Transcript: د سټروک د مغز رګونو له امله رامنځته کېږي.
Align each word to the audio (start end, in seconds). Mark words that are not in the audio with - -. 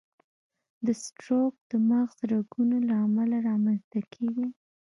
د 0.85 0.87
سټروک 1.03 1.53
د 1.71 1.73
مغز 1.89 2.17
رګونو 2.31 2.77
له 2.87 2.95
امله 3.05 3.37
رامنځته 3.49 3.99
کېږي. 4.13 4.47